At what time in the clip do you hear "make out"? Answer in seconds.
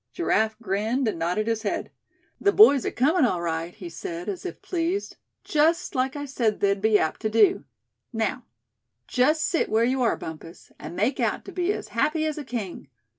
10.95-11.45